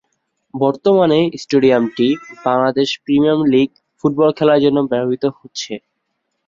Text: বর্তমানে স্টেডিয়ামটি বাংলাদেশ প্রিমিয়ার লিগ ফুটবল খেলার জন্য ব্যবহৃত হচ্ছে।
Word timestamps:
বর্তমানে 0.53 1.19
স্টেডিয়ামটি 1.43 2.07
বাংলাদেশ 2.45 2.89
প্রিমিয়ার 3.03 3.39
লিগ 3.53 3.69
ফুটবল 3.99 4.29
খেলার 4.37 4.63
জন্য 4.65 4.77
ব্যবহৃত 4.91 5.25
হচ্ছে। 5.37 5.73